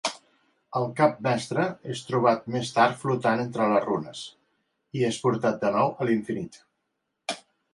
El 0.77 0.85
cap 0.99 1.19
mestre 1.25 1.65
és 1.95 2.01
trobat 2.07 2.47
més 2.55 2.71
tard 2.77 2.97
flotant 3.03 3.43
entre 3.43 3.69
les 3.75 3.85
runes, 3.91 4.25
i 5.01 5.07
és 5.11 5.21
portat 5.27 5.63
de 5.67 5.73
nou 5.77 5.93
a 5.99 6.09
l'"infinit". 6.09 6.59